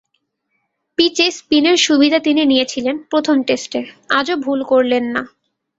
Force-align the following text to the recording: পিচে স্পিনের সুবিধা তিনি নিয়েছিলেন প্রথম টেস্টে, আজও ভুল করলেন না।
পিচে 0.97 1.31
স্পিনের 1.31 1.77
সুবিধা 1.77 2.19
তিনি 2.19 2.41
নিয়েছিলেন 2.45 2.95
প্রথম 3.09 3.37
টেস্টে, 3.43 3.79
আজও 4.09 4.35
ভুল 4.35 4.59
করলেন 4.63 5.03
না। 5.15 5.21